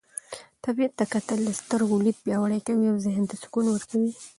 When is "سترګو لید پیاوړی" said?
1.61-2.59